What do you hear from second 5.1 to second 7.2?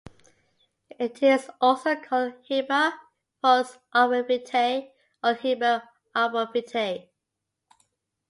or hiba arborvitae.